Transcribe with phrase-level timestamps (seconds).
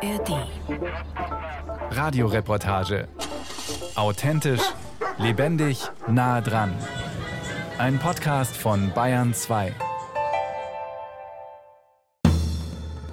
[0.00, 0.46] ARD.
[1.90, 3.08] Radioreportage.
[3.96, 4.60] Authentisch,
[5.18, 6.72] lebendig, nah dran.
[7.78, 9.74] Ein Podcast von Bayern 2.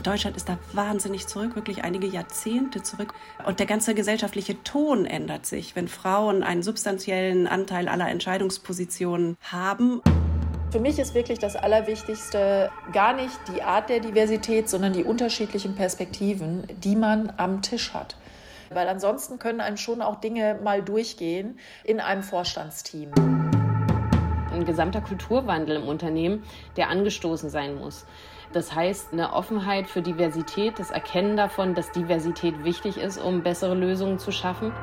[0.03, 3.15] Deutschland ist da wahnsinnig zurück, wirklich einige Jahrzehnte zurück.
[3.47, 10.01] Und der ganze gesellschaftliche Ton ändert sich, wenn Frauen einen substanziellen Anteil aller Entscheidungspositionen haben.
[10.71, 15.75] Für mich ist wirklich das Allerwichtigste gar nicht die Art der Diversität, sondern die unterschiedlichen
[15.75, 18.17] Perspektiven, die man am Tisch hat.
[18.71, 23.11] Weil ansonsten können einem schon auch Dinge mal durchgehen in einem Vorstandsteam.
[24.51, 26.43] Ein gesamter Kulturwandel im Unternehmen,
[26.75, 28.05] der angestoßen sein muss.
[28.51, 33.75] Das heißt, eine Offenheit für Diversität, das Erkennen davon, dass Diversität wichtig ist, um bessere
[33.75, 34.73] Lösungen zu schaffen.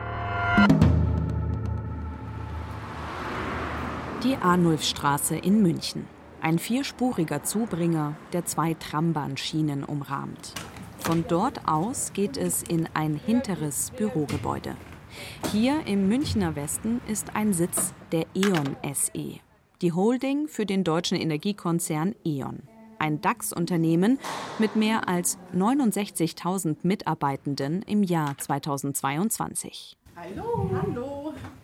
[4.25, 6.07] Die Arnulfstraße in München.
[6.41, 10.55] Ein vierspuriger Zubringer, der zwei Trambahnschienen umrahmt.
[10.99, 14.77] Von dort aus geht es in ein hinteres Bürogebäude.
[15.51, 19.41] Hier im Münchner Westen ist ein Sitz der E.ON SE,
[19.81, 22.63] die Holding für den deutschen Energiekonzern E.ON.
[23.01, 24.21] Ein DAX-Unternehmen
[24.61, 29.97] mit mehr als 69.000 Mitarbeitenden im Jahr 2022.
[30.15, 31.22] Hallo, hallo.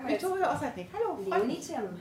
[0.08, 1.18] Victoria Ossadnik, hallo.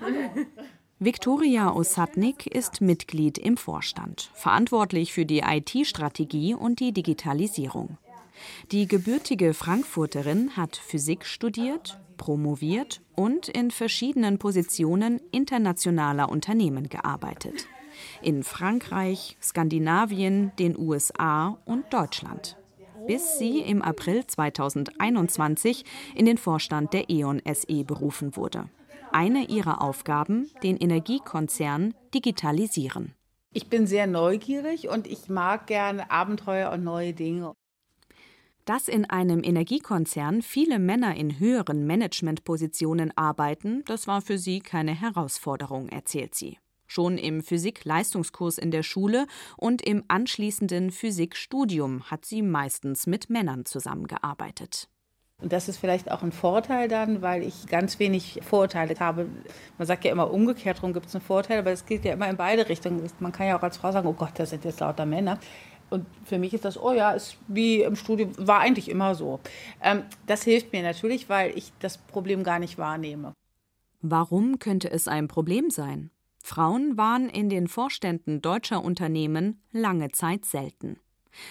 [0.01, 0.45] hallo.
[0.99, 7.97] Viktoria Ossadnik ist Mitglied im Vorstand, verantwortlich für die IT-Strategie und die Digitalisierung.
[8.71, 17.67] Die gebürtige Frankfurterin hat Physik studiert, promoviert und in verschiedenen Positionen internationaler Unternehmen gearbeitet.
[18.21, 22.57] In Frankreich, Skandinavien, den USA und Deutschland
[23.07, 28.69] bis sie im April 2021 in den Vorstand der E.ON SE berufen wurde.
[29.11, 33.13] Eine ihrer Aufgaben, den Energiekonzern digitalisieren.
[33.53, 37.53] Ich bin sehr neugierig und ich mag gerne Abenteuer und neue Dinge.
[38.65, 44.93] Dass in einem Energiekonzern viele Männer in höheren Managementpositionen arbeiten, das war für sie keine
[44.93, 46.57] Herausforderung, erzählt sie.
[46.87, 49.27] Schon im Physik-Leistungskurs in der Schule
[49.57, 54.89] und im anschließenden Physikstudium hat sie meistens mit Männern zusammengearbeitet.
[55.39, 59.27] Und das ist vielleicht auch ein Vorteil dann, weil ich ganz wenig Vorurteile habe.
[59.77, 62.27] Man sagt ja immer, umgekehrt rum gibt es einen Vorteil, aber es geht ja immer
[62.27, 63.07] in beide Richtungen.
[63.19, 65.39] Man kann ja auch als Frau sagen, oh Gott, das sind jetzt lauter Männer.
[65.89, 69.39] Und für mich ist das, oh ja, ist wie im Studium, war eigentlich immer so.
[69.81, 73.33] Ähm, das hilft mir natürlich, weil ich das Problem gar nicht wahrnehme.
[74.01, 76.09] Warum könnte es ein Problem sein?
[76.47, 80.97] Frauen waren in den Vorständen deutscher Unternehmen lange Zeit selten.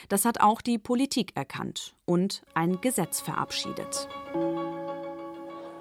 [0.09, 4.09] Das hat auch die Politik erkannt und ein Gesetz verabschiedet.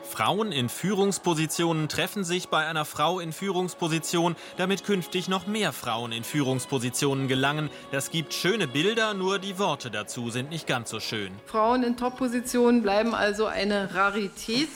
[0.03, 6.11] Frauen in Führungspositionen treffen sich bei einer Frau in Führungsposition, damit künftig noch mehr Frauen
[6.11, 7.69] in Führungspositionen gelangen.
[7.91, 11.31] Das gibt schöne Bilder, nur die Worte dazu sind nicht ganz so schön.
[11.45, 14.67] Frauen in Top-Positionen bleiben also eine Rarität.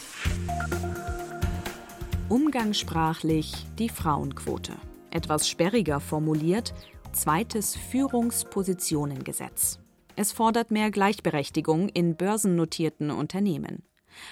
[2.30, 4.74] Umgangssprachlich die Frauenquote.
[5.10, 6.76] Etwas sperriger formuliert,
[7.12, 9.80] zweites Führungspositionengesetz.
[10.16, 13.82] Es fordert mehr Gleichberechtigung in börsennotierten Unternehmen.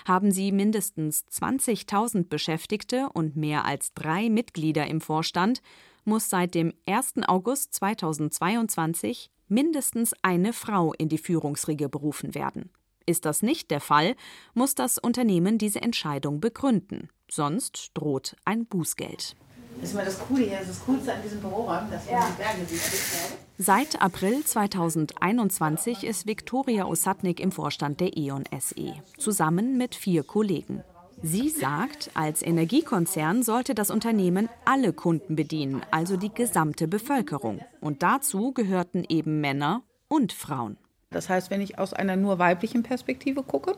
[0.05, 5.63] Haben Sie mindestens 20.000 Beschäftigte und mehr als drei Mitglieder im Vorstand,
[6.05, 7.15] muss seit dem 1.
[7.25, 12.69] August 2022 mindestens eine Frau in die Führungsriege berufen werden.
[13.07, 14.15] Ist das nicht der Fall,
[14.53, 17.09] muss das Unternehmen diese Entscheidung begründen.
[17.31, 19.37] Sonst droht ein Bußgeld.
[19.79, 22.15] Das ist mal das Coole hier, das, ist das Coolste an diesem Büroraum, dass man
[22.15, 22.27] ja.
[22.29, 23.37] die Berge sieht.
[23.57, 30.83] Seit April 2021 ist Viktoria Osatnik im Vorstand der E.ON SE, zusammen mit vier Kollegen.
[31.23, 37.61] Sie sagt, als Energiekonzern sollte das Unternehmen alle Kunden bedienen, also die gesamte Bevölkerung.
[37.79, 40.77] Und dazu gehörten eben Männer und Frauen.
[41.09, 43.75] Das heißt, wenn ich aus einer nur weiblichen Perspektive gucke,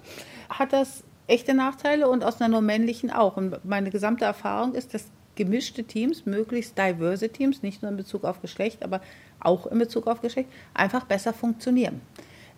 [0.49, 3.37] hat das echte Nachteile und aus einer nur männlichen auch.
[3.37, 8.23] Und meine gesamte Erfahrung ist, dass gemischte Teams, möglichst diverse Teams, nicht nur in Bezug
[8.25, 8.99] auf Geschlecht, aber
[9.39, 12.01] auch in Bezug auf Geschlecht, einfach besser funktionieren.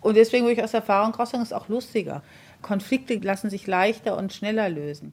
[0.00, 2.22] Und deswegen würde ich aus Erfahrung raus sagen, ist auch lustiger.
[2.60, 5.12] Konflikte lassen sich leichter und schneller lösen.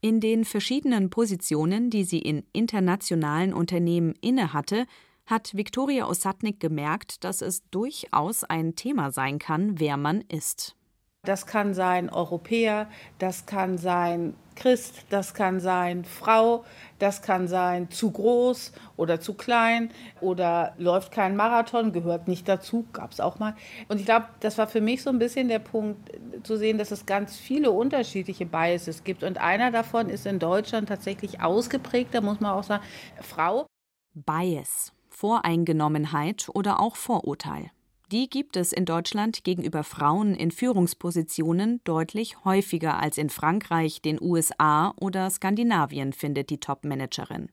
[0.00, 4.86] In den verschiedenen Positionen, die sie in internationalen Unternehmen innehatte,
[5.26, 10.76] hat Viktoria Osatnik gemerkt, dass es durchaus ein Thema sein kann, wer man ist.
[11.24, 12.86] Das kann sein Europäer,
[13.18, 16.64] das kann sein Christ, das kann sein Frau,
[16.98, 19.90] das kann sein zu groß oder zu klein
[20.20, 23.56] oder läuft kein Marathon, gehört nicht dazu, gab es auch mal.
[23.88, 26.10] Und ich glaube, das war für mich so ein bisschen der Punkt
[26.42, 29.24] zu sehen, dass es ganz viele unterschiedliche Biases gibt.
[29.24, 32.84] Und einer davon ist in Deutschland tatsächlich ausgeprägt, da muss man auch sagen,
[33.22, 33.66] Frau.
[34.12, 37.70] Bias, Voreingenommenheit oder auch Vorurteil.
[38.12, 44.20] Die gibt es in Deutschland gegenüber Frauen in Führungspositionen deutlich häufiger als in Frankreich, den
[44.20, 47.48] USA oder Skandinavien, findet die Top-Managerin.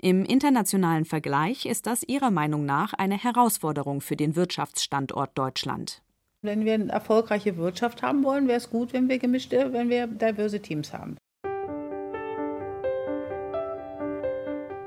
[0.00, 6.02] Im internationalen Vergleich ist das ihrer Meinung nach eine Herausforderung für den Wirtschaftsstandort Deutschland.
[6.40, 10.06] Wenn wir eine erfolgreiche Wirtschaft haben wollen, wäre es gut, wenn wir gemischte, wenn wir
[10.06, 11.16] diverse Teams haben.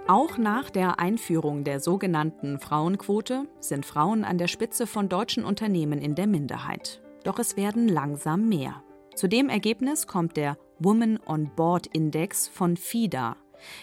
[0.07, 6.01] Auch nach der Einführung der sogenannten Frauenquote sind Frauen an der Spitze von deutschen Unternehmen
[6.01, 7.01] in der Minderheit.
[7.23, 8.83] Doch es werden langsam mehr.
[9.15, 13.37] Zu dem Ergebnis kommt der Woman on Board Index von FIDA,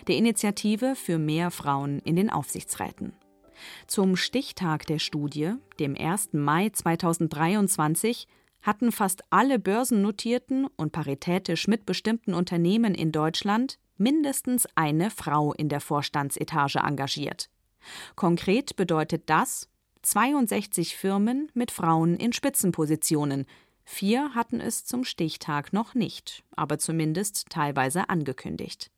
[0.09, 3.13] der Initiative für mehr Frauen in den Aufsichtsräten.
[3.87, 6.31] Zum Stichtag der Studie, dem 1.
[6.33, 8.27] Mai 2023,
[8.61, 15.81] hatten fast alle börsennotierten und paritätisch mitbestimmten Unternehmen in Deutschland mindestens eine Frau in der
[15.81, 17.51] Vorstandsetage engagiert.
[18.17, 19.69] Konkret bedeutet das
[20.03, 23.47] 62 Firmen mit Frauen in Spitzenpositionen.
[23.85, 28.91] Vier hatten es zum Stichtag noch nicht, aber zumindest teilweise angekündigt.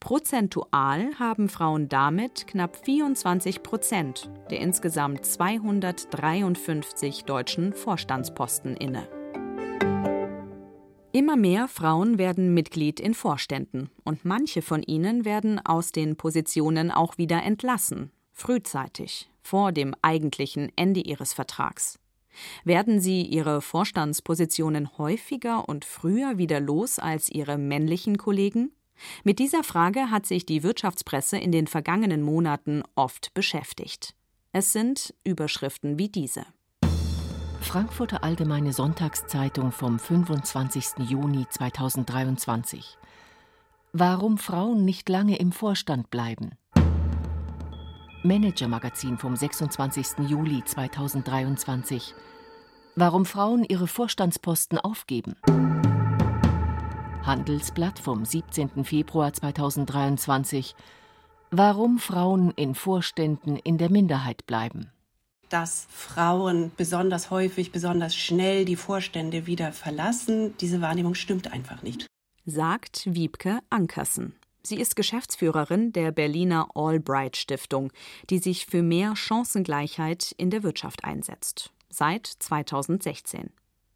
[0.00, 9.08] Prozentual haben Frauen damit knapp 24 Prozent der insgesamt 253 deutschen Vorstandsposten inne.
[11.16, 16.90] Immer mehr Frauen werden Mitglied in Vorständen und manche von ihnen werden aus den Positionen
[16.90, 21.98] auch wieder entlassen, frühzeitig, vor dem eigentlichen Ende ihres Vertrags.
[22.64, 28.72] Werden sie ihre Vorstandspositionen häufiger und früher wieder los als ihre männlichen Kollegen?
[29.24, 34.14] Mit dieser Frage hat sich die Wirtschaftspresse in den vergangenen Monaten oft beschäftigt.
[34.52, 36.44] Es sind Überschriften wie diese.
[37.60, 41.08] Frankfurter Allgemeine Sonntagszeitung vom 25.
[41.08, 42.98] Juni 2023.
[43.92, 46.52] Warum Frauen nicht lange im Vorstand bleiben.
[48.22, 50.28] Manager-Magazin vom 26.
[50.28, 52.14] Juli 2023.
[52.94, 55.36] Warum Frauen ihre Vorstandsposten aufgeben.
[57.22, 58.84] Handelsblatt vom 17.
[58.84, 60.74] Februar 2023.
[61.50, 64.90] Warum Frauen in Vorständen in der Minderheit bleiben
[65.48, 70.56] dass Frauen besonders häufig, besonders schnell die Vorstände wieder verlassen.
[70.58, 72.06] Diese Wahrnehmung stimmt einfach nicht.
[72.44, 74.34] Sagt Wiebke Ankersen.
[74.62, 77.92] Sie ist Geschäftsführerin der Berliner Albright Stiftung,
[78.30, 81.72] die sich für mehr Chancengleichheit in der Wirtschaft einsetzt.
[81.88, 83.50] Seit 2016.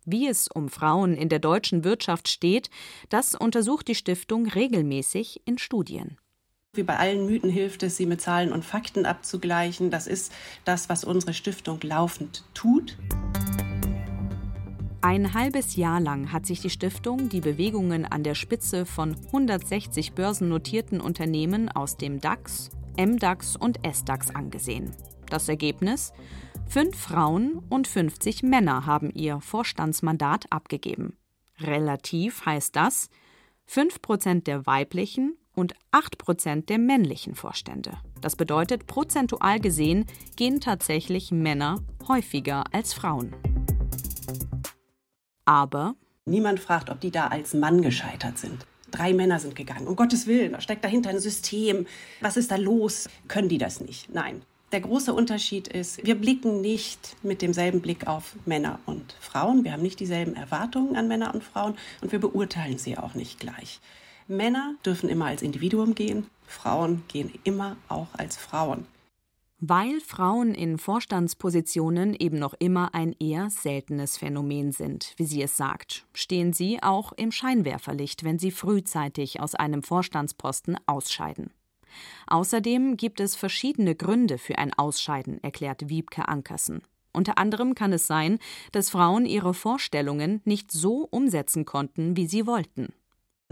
[0.05, 2.70] Wie es um Frauen in der deutschen Wirtschaft steht,
[3.08, 6.19] das untersucht die Stiftung regelmäßig in Studien.
[6.72, 9.90] Wie bei allen Mythen hilft es, sie mit Zahlen und Fakten abzugleichen.
[9.90, 10.32] Das ist
[10.64, 12.96] das, was unsere Stiftung laufend tut.
[15.00, 20.12] Ein halbes Jahr lang hat sich die Stiftung die Bewegungen an der Spitze von 160
[20.12, 24.94] börsennotierten Unternehmen aus dem DAX, MDAX und SDAX angesehen.
[25.28, 26.12] Das Ergebnis?
[26.69, 31.16] Fünf Frauen und 50 Männer haben ihr Vorstandsmandat abgegeben.
[31.58, 33.11] Relativ heißt das,
[33.69, 37.92] 5% der weiblichen und 8% der männlichen Vorstände.
[38.20, 43.34] Das bedeutet, prozentual gesehen gehen tatsächlich Männer häufiger als Frauen.
[45.44, 48.66] Aber niemand fragt, ob die da als Mann gescheitert sind.
[48.90, 49.86] Drei Männer sind gegangen.
[49.86, 51.86] Um Gottes Willen, da steckt dahinter ein System.
[52.20, 53.08] Was ist da los?
[53.28, 54.12] Können die das nicht?
[54.12, 54.42] Nein.
[54.72, 59.64] Der große Unterschied ist, wir blicken nicht mit demselben Blick auf Männer und Frauen.
[59.64, 63.40] Wir haben nicht dieselben Erwartungen an Männer und Frauen und wir beurteilen sie auch nicht
[63.40, 63.80] gleich.
[64.30, 68.87] Männer dürfen immer als Individuum gehen, Frauen gehen immer auch als Frauen.
[69.58, 75.58] Weil Frauen in Vorstandspositionen eben noch immer ein eher seltenes Phänomen sind, wie sie es
[75.58, 81.50] sagt, stehen sie auch im Scheinwerferlicht, wenn sie frühzeitig aus einem Vorstandsposten ausscheiden.
[82.26, 86.82] Außerdem gibt es verschiedene Gründe für ein Ausscheiden, erklärt Wiebke Ankersen.
[87.12, 88.38] Unter anderem kann es sein,
[88.72, 92.94] dass Frauen ihre Vorstellungen nicht so umsetzen konnten, wie sie wollten.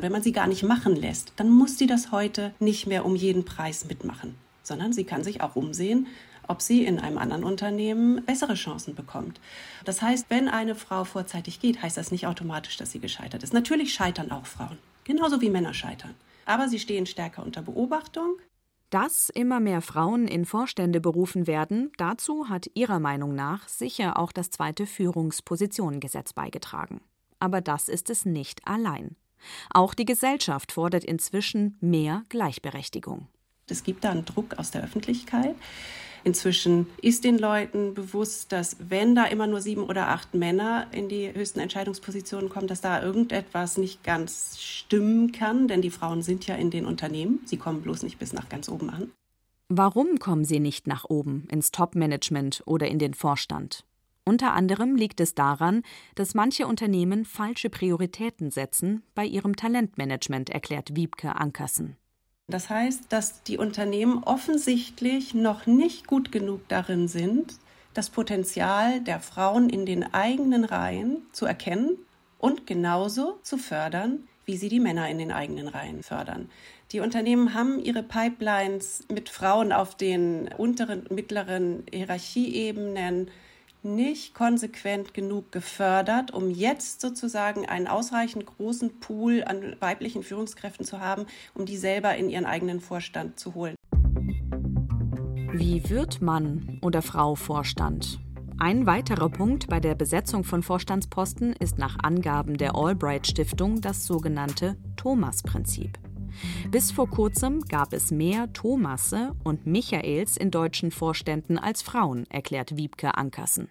[0.00, 3.16] Wenn man sie gar nicht machen lässt, dann muss sie das heute nicht mehr um
[3.16, 6.06] jeden Preis mitmachen, sondern sie kann sich auch umsehen,
[6.46, 9.40] ob sie in einem anderen Unternehmen bessere Chancen bekommt.
[9.84, 13.52] Das heißt, wenn eine Frau vorzeitig geht, heißt das nicht automatisch, dass sie gescheitert ist.
[13.52, 16.14] Natürlich scheitern auch Frauen, genauso wie Männer scheitern.
[16.46, 18.36] Aber sie stehen stärker unter Beobachtung.
[18.90, 24.30] Dass immer mehr Frauen in Vorstände berufen werden, dazu hat ihrer Meinung nach sicher auch
[24.30, 27.00] das zweite Führungspositionengesetz beigetragen.
[27.40, 29.16] Aber das ist es nicht allein.
[29.70, 33.28] Auch die Gesellschaft fordert inzwischen mehr Gleichberechtigung.
[33.68, 35.54] Es gibt da einen Druck aus der Öffentlichkeit.
[36.24, 41.08] Inzwischen ist den Leuten bewusst, dass wenn da immer nur sieben oder acht Männer in
[41.08, 46.46] die höchsten Entscheidungspositionen kommen, dass da irgendetwas nicht ganz stimmen kann, denn die Frauen sind
[46.46, 49.12] ja in den Unternehmen, sie kommen bloß nicht bis nach ganz oben an.
[49.68, 53.84] Warum kommen sie nicht nach oben ins Top-Management oder in den Vorstand?
[54.28, 55.82] Unter anderem liegt es daran,
[56.14, 61.96] dass manche Unternehmen falsche Prioritäten setzen bei ihrem Talentmanagement, erklärt Wiebke Ankersen.
[62.46, 67.54] Das heißt, dass die Unternehmen offensichtlich noch nicht gut genug darin sind,
[67.94, 71.96] das Potenzial der Frauen in den eigenen Reihen zu erkennen
[72.36, 76.50] und genauso zu fördern, wie sie die Männer in den eigenen Reihen fördern.
[76.92, 83.30] Die Unternehmen haben ihre Pipelines mit Frauen auf den unteren mittleren Hierarchieebenen
[83.94, 91.00] nicht konsequent genug gefördert, um jetzt sozusagen einen ausreichend großen Pool an weiblichen Führungskräften zu
[91.00, 93.74] haben, um die selber in ihren eigenen Vorstand zu holen.
[95.52, 98.20] Wie wird Mann oder Frau Vorstand?
[98.60, 104.04] Ein weiterer Punkt bei der Besetzung von Vorstandsposten ist nach Angaben der Albright Stiftung das
[104.04, 105.98] sogenannte Thomas-Prinzip.
[106.70, 112.76] Bis vor kurzem gab es mehr Thomasse und Michaels in deutschen Vorständen als Frauen, erklärt
[112.76, 113.68] Wiebke Ankersen.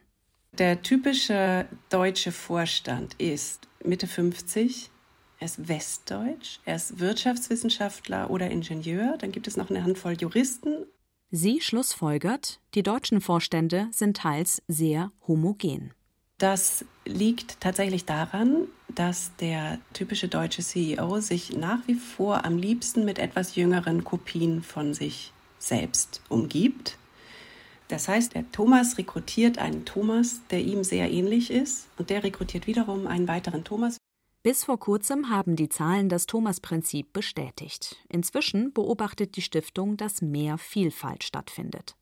[0.58, 4.90] Der typische deutsche Vorstand ist Mitte 50.
[5.40, 9.18] Er ist westdeutsch, er ist Wirtschaftswissenschaftler oder Ingenieur.
[9.20, 10.86] Dann gibt es noch eine Handvoll Juristen
[11.30, 15.94] Sie schlussfolgert, die deutschen Vorstände sind teils sehr homogen.
[16.38, 23.04] Das liegt tatsächlich daran, dass der typische deutsche CEO sich nach wie vor am liebsten
[23.04, 26.98] mit etwas jüngeren Kopien von sich selbst umgibt.
[27.88, 32.68] Das heißt, der Thomas rekrutiert einen Thomas, der ihm sehr ähnlich ist, und der rekrutiert
[32.68, 33.98] wiederum einen weiteren Thomas.
[34.44, 37.98] Bis vor kurzem haben die Zahlen das Thomas-Prinzip bestätigt.
[38.10, 41.96] Inzwischen beobachtet die Stiftung, dass mehr Vielfalt stattfindet.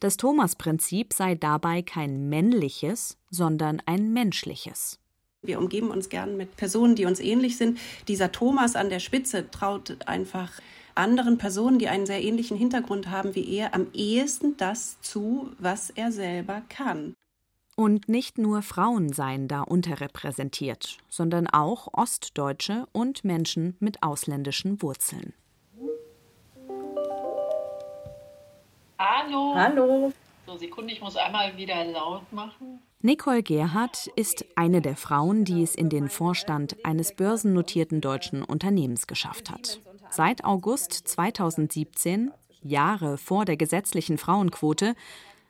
[0.00, 4.98] Das Thomas-Prinzip sei dabei kein männliches, sondern ein menschliches.
[5.42, 7.78] Wir umgeben uns gern mit Personen, die uns ähnlich sind.
[8.08, 10.52] Dieser Thomas an der Spitze traut einfach
[10.94, 15.90] anderen Personen, die einen sehr ähnlichen Hintergrund haben wie er, am ehesten das zu, was
[15.90, 17.14] er selber kann.
[17.76, 25.32] Und nicht nur Frauen seien da unterrepräsentiert, sondern auch Ostdeutsche und Menschen mit ausländischen Wurzeln.
[28.98, 29.54] Hallo.
[29.54, 30.12] Hallo.
[30.46, 32.82] So, Sekunde, ich muss einmal wieder laut machen.
[33.00, 39.06] Nicole Gerhardt ist eine der Frauen, die es in den Vorstand eines börsennotierten deutschen Unternehmens
[39.06, 39.80] geschafft hat.
[40.10, 44.96] Seit August 2017, Jahre vor der gesetzlichen Frauenquote,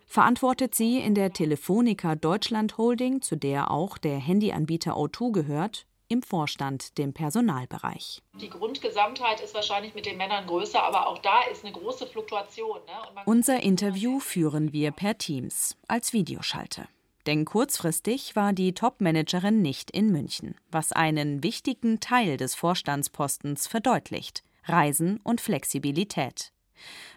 [0.06, 6.22] verantwortet sie in der Telefonica Deutschland Holding, zu der auch der Handyanbieter O2 gehört, im
[6.22, 8.20] Vorstand den Personalbereich.
[8.40, 12.80] Die Grundgesamtheit ist wahrscheinlich mit den Männern größer, aber auch da ist eine große Fluktuation.
[12.84, 13.22] Ne?
[13.24, 16.86] Unser Interview führen wir per Teams als Videoschalte.
[17.26, 24.42] Denn kurzfristig war die Topmanagerin nicht in München, was einen wichtigen Teil des Vorstandspostens verdeutlicht:
[24.64, 26.52] Reisen und Flexibilität.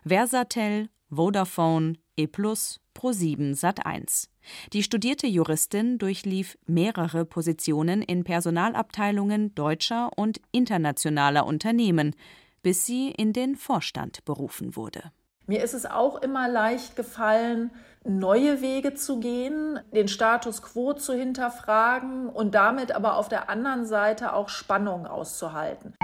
[0.06, 4.28] Versatel, Vodafone, E+, Pro7 Sat1.
[4.74, 12.16] Die studierte Juristin durchlief mehrere Positionen in Personalabteilungen deutscher und internationaler Unternehmen,
[12.62, 15.12] bis sie in den Vorstand berufen wurde.
[15.46, 17.72] Mir ist es auch immer leicht gefallen,
[18.06, 23.86] neue Wege zu gehen, den Status quo zu hinterfragen und damit aber auf der anderen
[23.86, 25.96] Seite auch Spannung auszuhalten.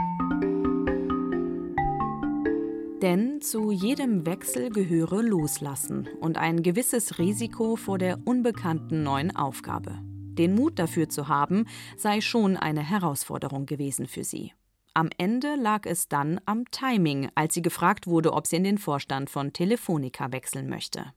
[3.01, 10.00] Denn zu jedem Wechsel gehöre Loslassen und ein gewisses Risiko vor der unbekannten neuen Aufgabe.
[10.03, 11.65] Den Mut dafür zu haben,
[11.96, 14.51] sei schon eine Herausforderung gewesen für sie.
[14.94, 18.77] Am Ende lag es dann am Timing, als sie gefragt wurde, ob sie in den
[18.77, 21.13] Vorstand von Telefonica wechseln möchte.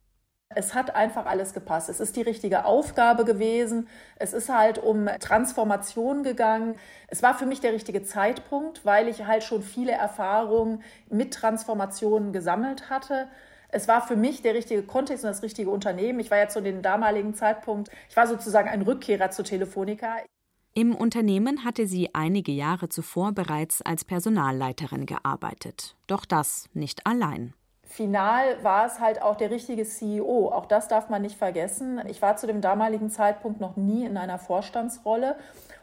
[0.54, 1.88] Es hat einfach alles gepasst.
[1.88, 3.88] Es ist die richtige Aufgabe gewesen.
[4.16, 6.76] Es ist halt um Transformation gegangen.
[7.08, 12.32] Es war für mich der richtige Zeitpunkt, weil ich halt schon viele Erfahrungen mit Transformationen
[12.32, 13.28] gesammelt hatte.
[13.68, 16.20] Es war für mich der richtige Kontext und das richtige Unternehmen.
[16.20, 20.18] Ich war ja zu dem damaligen Zeitpunkt, ich war sozusagen ein Rückkehrer zu Telefonica.
[20.74, 25.96] Im Unternehmen hatte sie einige Jahre zuvor bereits als Personalleiterin gearbeitet.
[26.06, 27.54] Doch das nicht allein.
[27.92, 30.50] Final war es halt auch der richtige CEO.
[30.50, 32.00] Auch das darf man nicht vergessen.
[32.08, 35.36] Ich war zu dem damaligen Zeitpunkt noch nie in einer Vorstandsrolle.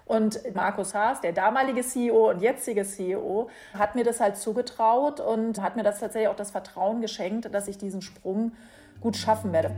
[0.06, 5.62] Und Markus Haas, der damalige CEO und jetzige CEO, hat mir das halt zugetraut und
[5.62, 8.54] hat mir das tatsächlich auch das Vertrauen geschenkt, dass ich diesen Sprung
[9.02, 9.76] gut schaffen werde.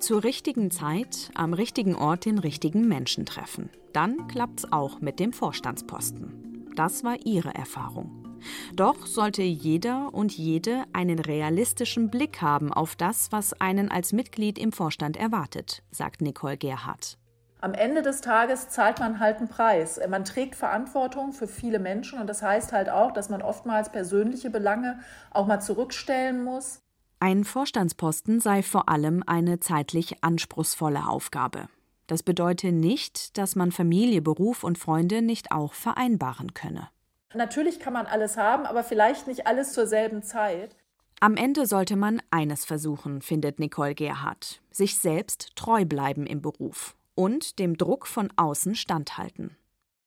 [0.00, 3.70] Zur richtigen Zeit, am richtigen Ort den richtigen Menschen treffen.
[3.92, 6.72] Dann klappt's auch mit dem Vorstandsposten.
[6.74, 8.27] Das war ihre Erfahrung.
[8.74, 14.58] Doch sollte jeder und jede einen realistischen Blick haben auf das, was einen als Mitglied
[14.58, 17.18] im Vorstand erwartet, sagt Nicole Gerhardt.
[17.60, 20.00] Am Ende des Tages zahlt man halt einen Preis.
[20.08, 24.48] Man trägt Verantwortung für viele Menschen und das heißt halt auch, dass man oftmals persönliche
[24.48, 25.00] Belange
[25.32, 26.80] auch mal zurückstellen muss.
[27.18, 31.68] Ein Vorstandsposten sei vor allem eine zeitlich anspruchsvolle Aufgabe.
[32.06, 36.88] Das bedeute nicht, dass man Familie, Beruf und Freunde nicht auch vereinbaren könne.
[37.34, 40.74] Natürlich kann man alles haben, aber vielleicht nicht alles zur selben Zeit.
[41.20, 46.94] Am Ende sollte man eines versuchen, findet Nicole Gerhardt: sich selbst treu bleiben im Beruf
[47.14, 49.56] und dem Druck von außen standhalten.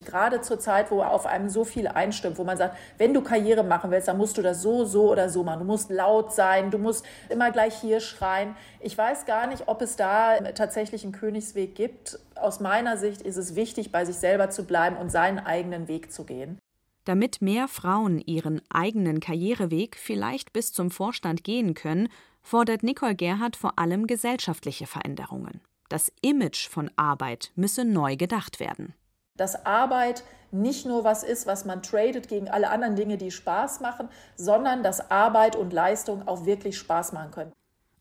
[0.04, 3.63] Gerade zur Zeit, wo auf einem so viel einstimmt, wo man sagt, wenn du Karriere
[3.63, 5.60] machen willst, dann musst du das so, so oder so machen.
[5.60, 8.56] Du musst laut sein, du musst immer gleich hier schreien.
[8.80, 12.18] Ich weiß gar nicht, ob es da tatsächlich einen Königsweg gibt.
[12.34, 16.12] Aus meiner Sicht ist es wichtig, bei sich selber zu bleiben und seinen eigenen Weg
[16.12, 16.58] zu gehen.
[17.05, 22.10] Damit mehr Frauen ihren eigenen Karriereweg vielleicht bis zum Vorstand gehen können,
[22.43, 25.62] fordert Nicole Gerhardt vor allem gesellschaftliche Veränderungen.
[25.89, 28.93] Das Image von Arbeit müsse neu gedacht werden.
[29.36, 33.79] Dass Arbeit nicht nur was ist, was man tradet gegen alle anderen Dinge, die Spaß
[33.79, 37.51] machen, sondern dass Arbeit und Leistung auch wirklich Spaß machen können.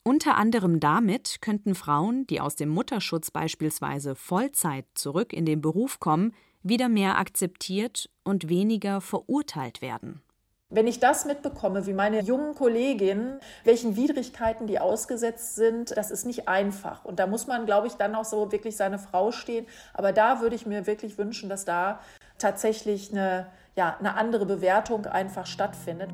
[0.02, 6.00] Unter anderem damit könnten Frauen, die aus dem Mutterschutz beispielsweise Vollzeit zurück in den Beruf
[6.00, 10.22] kommen, wieder mehr akzeptiert und weniger verurteilt werden.
[10.72, 16.26] Wenn ich das mitbekomme, wie meine jungen Kolleginnen, welchen Widrigkeiten die ausgesetzt sind, das ist
[16.26, 17.04] nicht einfach.
[17.04, 19.66] Und da muss man, glaube ich, dann auch so wirklich seine Frau stehen.
[19.94, 21.98] Aber da würde ich mir wirklich wünschen, dass da
[22.38, 26.10] tatsächlich eine, ja, eine andere Bewertung einfach stattfindet.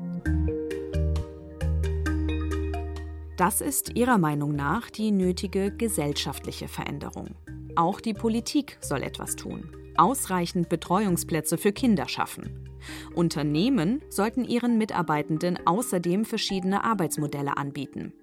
[3.37, 7.35] Das ist Ihrer Meinung nach die nötige gesellschaftliche Veränderung.
[7.75, 9.69] Auch die Politik soll etwas tun.
[9.97, 12.69] Ausreichend Betreuungsplätze für Kinder schaffen.
[13.15, 18.13] Unternehmen sollten ihren Mitarbeitenden außerdem verschiedene Arbeitsmodelle anbieten.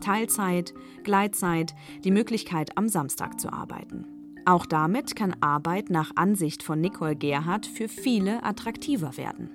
[0.00, 4.06] Teilzeit, Gleitzeit, die Möglichkeit, am Samstag zu arbeiten.
[4.46, 9.50] Auch damit kann Arbeit nach Ansicht von Nicole Gerhardt für viele attraktiver werden.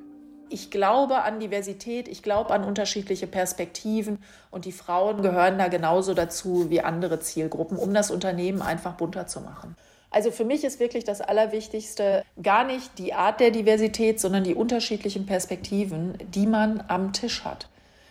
[0.49, 4.19] Ich glaube an Diversität, ich glaube an unterschiedliche Perspektiven
[4.51, 9.25] und die Frauen gehören da genauso dazu wie andere Zielgruppen, um das Unternehmen einfach bunter
[9.25, 9.75] zu machen.
[10.15, 14.55] Also für mich ist wirklich das Allerwichtigste gar nicht die Art der Diversität, sondern die
[14.55, 17.67] unterschiedlichen Perspektiven, die man am Tisch hat.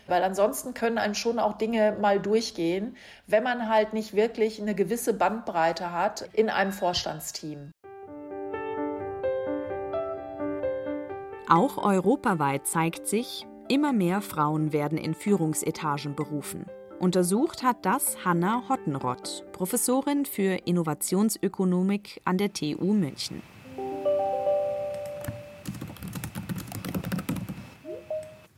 [0.07, 2.95] Weil ansonsten können einem schon auch Dinge mal durchgehen,
[3.27, 7.71] wenn man halt nicht wirklich eine gewisse Bandbreite hat in einem Vorstandsteam.
[11.49, 16.67] Auch europaweit zeigt sich, immer mehr Frauen werden in Führungsetagen berufen.
[17.01, 23.43] Untersucht hat das Hanna Hottenrott, Professorin für Innovationsökonomik an der TU München.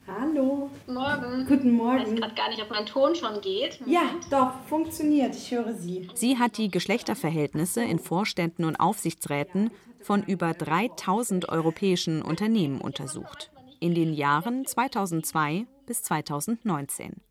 [0.07, 0.69] Hallo.
[0.87, 1.45] Morgen.
[1.47, 1.97] Guten Morgen.
[1.97, 3.79] Ich weiß gerade gar nicht, ob mein Ton schon geht.
[3.85, 5.35] Ja, doch, funktioniert.
[5.35, 6.07] Ich höre Sie.
[6.13, 9.71] Sie hat die Geschlechterverhältnisse in Vorständen und Aufsichtsräten
[10.01, 13.51] von über 3000 europäischen Unternehmen untersucht.
[13.79, 17.26] In den Jahren 2002 bis 2019.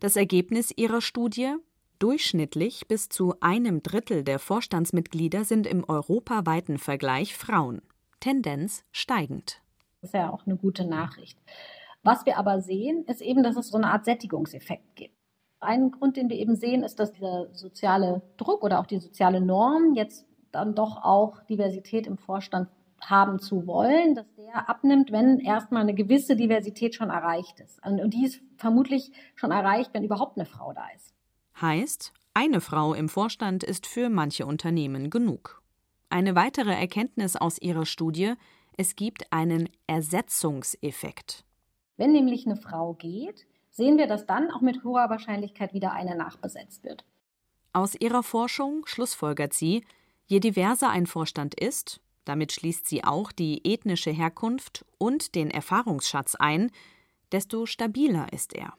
[0.00, 1.54] Das Ergebnis ihrer Studie
[1.98, 7.82] Durchschnittlich bis zu einem Drittel der Vorstandsmitglieder sind im europaweiten Vergleich Frauen.
[8.20, 9.60] Tendenz steigend.
[10.00, 11.40] Das ist ja auch eine gute Nachricht.
[12.04, 15.14] Was wir aber sehen, ist eben, dass es so eine Art Sättigungseffekt gibt.
[15.58, 19.40] Ein Grund, den wir eben sehen, ist, dass dieser soziale Druck oder auch die soziale
[19.40, 22.68] Norm jetzt dann doch auch Diversität im Vorstand
[23.00, 27.84] haben zu wollen, dass der abnimmt, wenn erstmal eine gewisse Diversität schon erreicht ist.
[27.84, 31.14] Und die ist vermutlich schon erreicht, wenn überhaupt eine Frau da ist.
[31.60, 35.62] Heißt, eine Frau im Vorstand ist für manche Unternehmen genug.
[36.10, 38.34] Eine weitere Erkenntnis aus ihrer Studie,
[38.76, 41.44] es gibt einen Ersetzungseffekt.
[41.96, 46.16] Wenn nämlich eine Frau geht, sehen wir, dass dann auch mit hoher Wahrscheinlichkeit wieder eine
[46.16, 47.04] nachbesetzt wird.
[47.72, 49.84] Aus ihrer Forschung schlussfolgert sie,
[50.26, 56.34] je diverser ein Vorstand ist, damit schließt sie auch die ethnische Herkunft und den Erfahrungsschatz
[56.34, 56.70] ein,
[57.32, 58.74] desto stabiler ist er.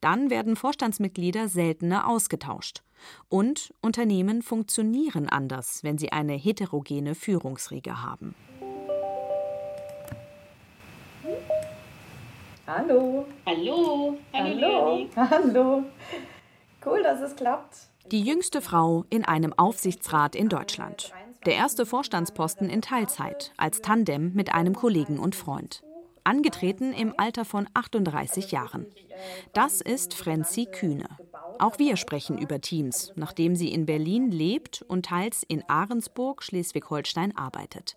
[0.00, 2.82] Dann werden Vorstandsmitglieder seltener ausgetauscht.
[3.28, 8.34] Und Unternehmen funktionieren anders, wenn sie eine heterogene Führungsriege haben.
[12.66, 13.26] Hallo.
[13.46, 14.18] Hallo.
[14.32, 15.08] Hallo.
[15.16, 15.82] Hallo.
[16.84, 17.88] Cool, dass es klappt.
[18.12, 21.12] Die jüngste Frau in einem Aufsichtsrat in Deutschland.
[21.46, 25.84] Der erste Vorstandsposten in Teilzeit, als Tandem mit einem Kollegen und Freund.
[26.24, 28.86] Angetreten im Alter von 38 Jahren.
[29.52, 31.08] Das ist Frenzi Kühne.
[31.60, 37.36] Auch wir sprechen über Teams, nachdem sie in Berlin lebt und teils in Ahrensburg, Schleswig-Holstein
[37.36, 37.96] arbeitet.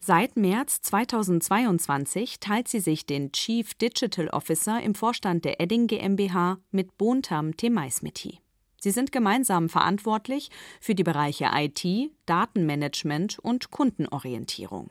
[0.00, 6.58] Seit März 2022 teilt sie sich den Chief Digital Officer im Vorstand der Edding GmbH
[6.70, 8.38] mit Bontam Temaismeti.
[8.86, 10.48] Sie sind gemeinsam verantwortlich
[10.80, 11.84] für die Bereiche IT,
[12.26, 14.90] Datenmanagement und Kundenorientierung.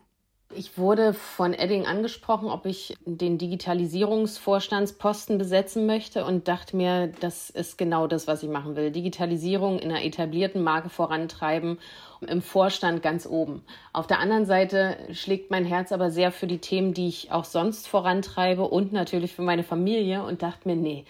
[0.53, 7.49] Ich wurde von Edding angesprochen, ob ich den Digitalisierungsvorstandsposten besetzen möchte und dachte mir, das
[7.49, 8.91] ist genau das, was ich machen will.
[8.91, 11.79] Digitalisierung in einer etablierten Marke vorantreiben,
[12.19, 13.63] im Vorstand ganz oben.
[13.93, 17.45] Auf der anderen Seite schlägt mein Herz aber sehr für die Themen, die ich auch
[17.45, 21.05] sonst vorantreibe und natürlich für meine Familie und dachte mir, nee,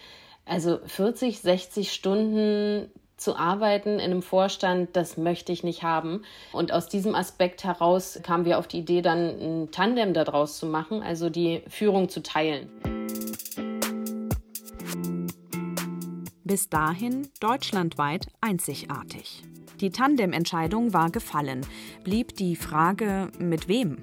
[0.45, 6.23] also 40, 60 Stunden zu arbeiten in einem Vorstand, das möchte ich nicht haben.
[6.51, 10.65] Und aus diesem Aspekt heraus kamen wir auf die Idee, dann ein Tandem daraus zu
[10.65, 12.69] machen, also die Führung zu teilen.
[16.43, 19.43] Bis dahin deutschlandweit einzigartig.
[19.81, 21.65] Die Tandem-Entscheidung war gefallen,
[22.03, 23.97] blieb die Frage, mit wem?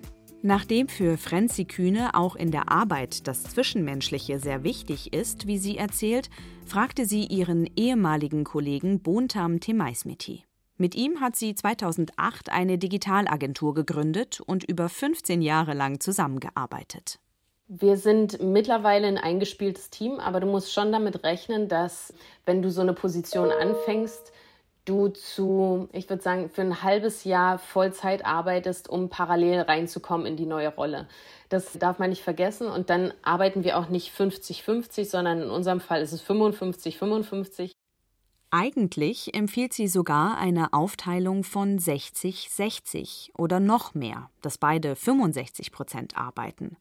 [0.45, 5.79] Nachdem für Frenzi Kühne auch in der Arbeit das Zwischenmenschliche sehr wichtig ist, wie sie
[5.79, 6.31] erzählt,
[6.67, 10.43] fragte sie ihren ehemaligen Kollegen Bontam Temaismeti.
[10.77, 17.21] Mit ihm hat sie 2008 eine Digitalagentur gegründet und über 15 Jahre lang zusammengearbeitet.
[17.69, 22.13] Wir sind mittlerweile ein eingespieltes Team, aber du musst schon damit rechnen, dass
[22.47, 24.33] wenn du so eine Position anfängst,
[24.85, 30.37] du zu, ich würde sagen, für ein halbes Jahr Vollzeit arbeitest, um parallel reinzukommen in
[30.37, 31.09] die neue Rolle.
[31.49, 32.67] Das darf man nicht vergessen.
[32.67, 37.73] Und dann arbeiten wir auch nicht 50-50, sondern in unserem Fall ist es 55-55.
[38.51, 46.19] Eigentlich empfiehlt sie sogar eine Aufteilung von 60-60 oder noch mehr, dass beide 65 Prozent
[46.19, 46.77] arbeiten.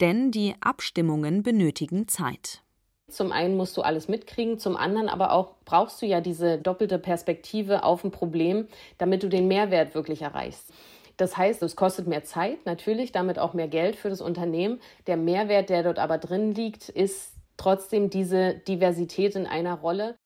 [0.00, 2.62] Denn die Abstimmungen benötigen Zeit.
[3.08, 6.98] Zum einen musst du alles mitkriegen, zum anderen aber auch brauchst du ja diese doppelte
[6.98, 8.68] Perspektive auf ein Problem,
[8.98, 10.72] damit du den Mehrwert wirklich erreichst.
[11.16, 14.78] Das heißt, es kostet mehr Zeit, natürlich, damit auch mehr Geld für das Unternehmen.
[15.06, 20.16] Der Mehrwert, der dort aber drin liegt, ist trotzdem diese Diversität in einer Rolle.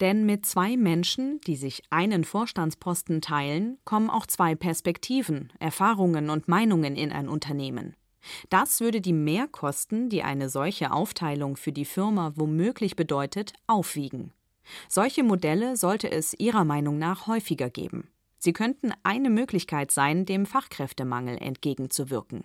[0.00, 6.48] Denn mit zwei Menschen, die sich einen Vorstandsposten teilen, kommen auch zwei Perspektiven, Erfahrungen und
[6.48, 7.96] Meinungen in ein Unternehmen.
[8.48, 14.32] Das würde die Mehrkosten, die eine solche Aufteilung für die Firma womöglich bedeutet, aufwiegen.
[14.88, 18.08] Solche Modelle sollte es Ihrer Meinung nach häufiger geben.
[18.38, 22.44] Sie könnten eine Möglichkeit sein, dem Fachkräftemangel entgegenzuwirken.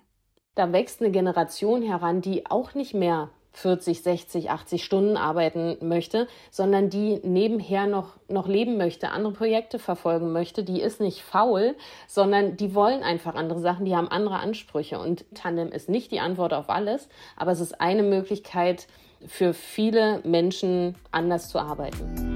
[0.56, 6.28] Da wächst eine Generation heran, die auch nicht mehr 40, 60, 80 Stunden arbeiten möchte,
[6.52, 10.64] sondern die nebenher noch, noch leben möchte, andere Projekte verfolgen möchte.
[10.64, 11.76] Die ist nicht faul,
[12.08, 15.00] sondern die wollen einfach andere Sachen, die haben andere Ansprüche.
[15.00, 18.88] Und Tandem ist nicht die Antwort auf alles, aber es ist eine Möglichkeit
[19.26, 22.35] für viele Menschen anders zu arbeiten.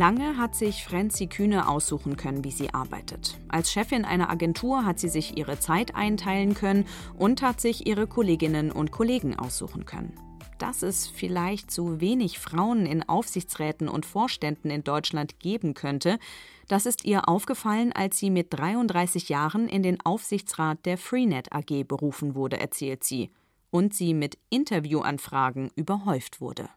[0.00, 3.38] Lange hat sich Frenzi Kühne aussuchen können, wie sie arbeitet.
[3.48, 6.86] Als Chefin einer Agentur hat sie sich ihre Zeit einteilen können
[7.18, 10.14] und hat sich ihre Kolleginnen und Kollegen aussuchen können.
[10.56, 16.18] Dass es vielleicht zu wenig Frauen in Aufsichtsräten und Vorständen in Deutschland geben könnte,
[16.66, 21.84] das ist ihr aufgefallen, als sie mit 33 Jahren in den Aufsichtsrat der Freenet AG
[21.86, 23.28] berufen wurde, erzählt sie,
[23.68, 26.70] und sie mit Interviewanfragen überhäuft wurde.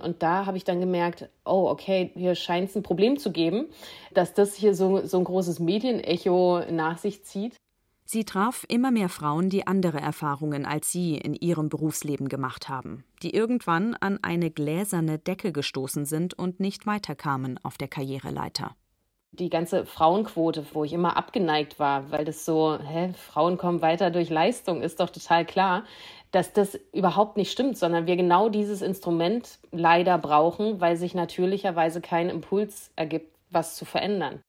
[0.00, 3.66] Und da habe ich dann gemerkt, oh, okay, hier scheint es ein Problem zu geben,
[4.12, 7.56] dass das hier so, so ein großes Medienecho nach sich zieht.
[8.12, 13.04] Sie traf immer mehr Frauen, die andere Erfahrungen als sie in ihrem Berufsleben gemacht haben,
[13.22, 18.74] die irgendwann an eine gläserne Decke gestoßen sind und nicht weiterkamen auf der Karriereleiter.
[19.30, 24.10] Die ganze Frauenquote, wo ich immer abgeneigt war, weil das so, hä, Frauen kommen weiter
[24.10, 25.84] durch Leistung, ist doch total klar
[26.30, 32.00] dass das überhaupt nicht stimmt, sondern wir genau dieses Instrument leider brauchen, weil sich natürlicherweise
[32.00, 34.40] kein Impuls ergibt, was zu verändern.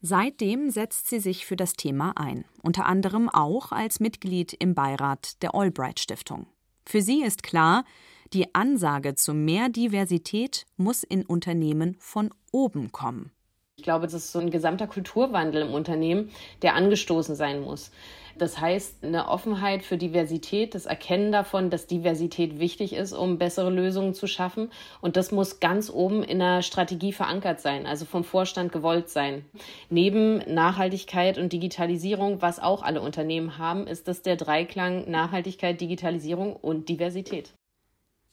[0.00, 5.42] Seitdem setzt sie sich für das Thema ein, unter anderem auch als Mitglied im Beirat
[5.42, 6.46] der Albright Stiftung.
[6.86, 7.84] Für sie ist klar,
[8.32, 13.32] die Ansage zu mehr Diversität muss in Unternehmen von oben kommen.
[13.76, 16.30] Ich glaube, das ist so ein gesamter Kulturwandel im Unternehmen,
[16.62, 17.90] der angestoßen sein muss.
[18.38, 23.70] Das heißt, eine Offenheit für Diversität, das Erkennen davon, dass Diversität wichtig ist, um bessere
[23.70, 24.70] Lösungen zu schaffen.
[25.00, 29.44] Und das muss ganz oben in der Strategie verankert sein, also vom Vorstand gewollt sein.
[29.90, 36.54] Neben Nachhaltigkeit und Digitalisierung, was auch alle Unternehmen haben, ist das der Dreiklang Nachhaltigkeit, Digitalisierung
[36.54, 37.52] und Diversität.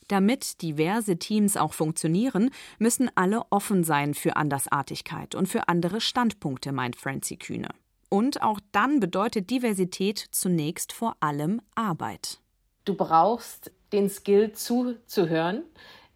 [0.08, 6.72] Damit diverse Teams auch funktionieren, müssen alle offen sein für Andersartigkeit und für andere Standpunkte,
[6.72, 7.70] meint Francie Kühne.
[8.10, 12.40] Und auch dann bedeutet Diversität zunächst vor allem Arbeit.
[12.86, 15.64] Du brauchst den Skill zuzuhören,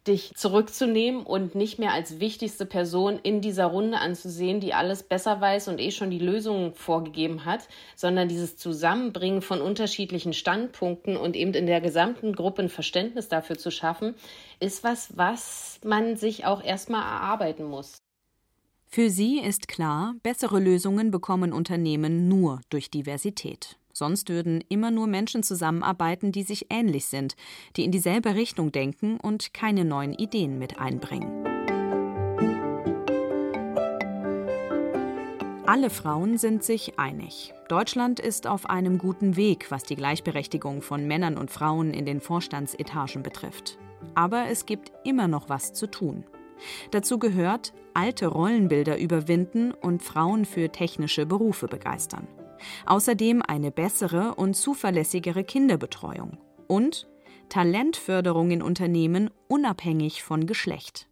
[0.06, 5.40] dich zurückzunehmen und nicht mehr als wichtigste Person in dieser Runde anzusehen, die alles besser
[5.40, 11.36] weiß und eh schon die Lösungen vorgegeben hat, sondern dieses Zusammenbringen von unterschiedlichen Standpunkten und
[11.36, 14.14] eben in der gesamten Gruppe ein Verständnis dafür zu schaffen,
[14.58, 17.98] ist was, was man sich auch erstmal erarbeiten muss.
[18.92, 23.78] Für sie ist klar, bessere Lösungen bekommen Unternehmen nur durch Diversität.
[23.92, 27.36] Sonst würden immer nur Menschen zusammenarbeiten, die sich ähnlich sind,
[27.76, 31.46] die in dieselbe Richtung denken und keine neuen Ideen mit einbringen.
[35.66, 37.54] Alle Frauen sind sich einig.
[37.68, 42.20] Deutschland ist auf einem guten Weg, was die Gleichberechtigung von Männern und Frauen in den
[42.20, 43.78] Vorstandsetagen betrifft.
[44.16, 46.24] Aber es gibt immer noch was zu tun.
[46.90, 52.26] Dazu gehört, alte Rollenbilder überwinden und Frauen für technische Berufe begeistern.
[52.86, 57.08] Außerdem eine bessere und zuverlässigere Kinderbetreuung und
[57.48, 61.08] Talentförderung in Unternehmen unabhängig von Geschlecht.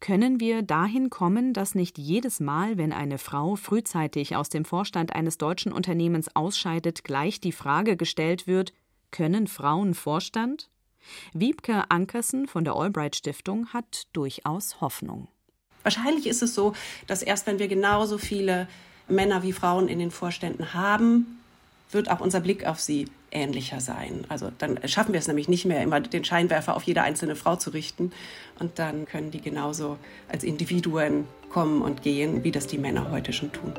[0.00, 5.14] Können wir dahin kommen, dass nicht jedes Mal, wenn eine Frau frühzeitig aus dem Vorstand
[5.14, 8.72] eines deutschen Unternehmens ausscheidet, gleich die Frage gestellt wird,
[9.10, 10.70] können Frauen Vorstand?
[11.32, 15.28] Wiebke Ankersen von der Albright Stiftung hat durchaus Hoffnung.
[15.82, 16.74] Wahrscheinlich ist es so,
[17.06, 18.68] dass erst wenn wir genauso viele
[19.08, 21.40] Männer wie Frauen in den Vorständen haben,
[21.90, 24.24] wird auch unser Blick auf sie ähnlicher sein.
[24.28, 27.56] Also dann schaffen wir es nämlich nicht mehr, immer den Scheinwerfer auf jede einzelne Frau
[27.56, 28.12] zu richten.
[28.58, 33.32] Und dann können die genauso als Individuen kommen und gehen, wie das die Männer heute
[33.32, 33.72] schon tun.